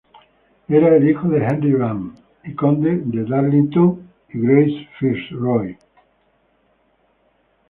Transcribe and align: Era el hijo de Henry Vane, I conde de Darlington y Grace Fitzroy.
Era 0.67 0.95
el 0.97 1.07
hijo 1.07 1.27
de 1.27 1.45
Henry 1.45 1.73
Vane, 1.73 2.13
I 2.45 2.55
conde 2.55 3.03
de 3.05 3.23
Darlington 3.23 4.01
y 4.33 4.39
Grace 4.41 4.87
Fitzroy. 4.97 5.77